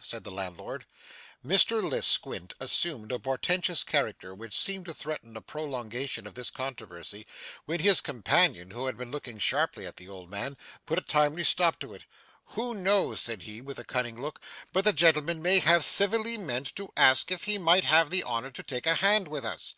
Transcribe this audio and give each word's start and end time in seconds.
said 0.00 0.22
the 0.22 0.30
landlord. 0.30 0.86
Mr 1.44 1.82
List's 1.82 2.12
squint 2.12 2.54
assumed 2.60 3.10
a 3.10 3.18
portentous 3.18 3.82
character, 3.82 4.32
which 4.32 4.56
seemed 4.56 4.84
to 4.86 4.94
threaten 4.94 5.36
a 5.36 5.40
prolongation 5.40 6.24
of 6.24 6.34
this 6.34 6.50
controversy, 6.50 7.26
when 7.64 7.80
his 7.80 8.00
companion, 8.00 8.70
who 8.70 8.86
had 8.86 8.96
been 8.96 9.10
looking 9.10 9.40
sharply 9.40 9.84
at 9.84 9.96
the 9.96 10.06
old 10.08 10.30
man, 10.30 10.56
put 10.86 10.98
a 10.98 11.00
timely 11.00 11.42
stop 11.42 11.80
to 11.80 11.94
it. 11.94 12.04
'Who 12.50 12.74
knows,' 12.74 13.20
said 13.22 13.42
he, 13.42 13.60
with 13.60 13.80
a 13.80 13.84
cunning 13.84 14.22
look, 14.22 14.40
'but 14.72 14.84
the 14.84 14.92
gentleman 14.92 15.42
may 15.42 15.58
have 15.58 15.82
civilly 15.82 16.38
meant 16.38 16.76
to 16.76 16.92
ask 16.96 17.32
if 17.32 17.42
he 17.42 17.58
might 17.58 17.82
have 17.82 18.08
the 18.10 18.22
honour 18.22 18.52
to 18.52 18.62
take 18.62 18.86
a 18.86 18.94
hand 18.94 19.26
with 19.26 19.44
us! 19.44 19.74